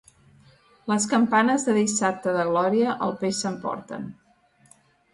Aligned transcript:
Les 0.91 1.05
campanes 1.11 1.67
del 1.69 1.77
Dissabte 1.81 2.35
de 2.39 2.49
Glòria 2.51 2.99
el 3.09 3.17
peix 3.23 3.45
s'emporten. 3.45 4.13